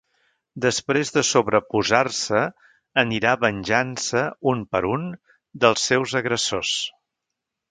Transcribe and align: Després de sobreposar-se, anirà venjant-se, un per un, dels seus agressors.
Després 0.63 1.11
de 1.17 1.21
sobreposar-se, 1.31 2.41
anirà 3.03 3.35
venjant-se, 3.43 4.25
un 4.53 4.65
per 4.73 4.83
un, 4.95 5.07
dels 5.67 5.87
seus 5.93 6.17
agressors. 6.23 6.75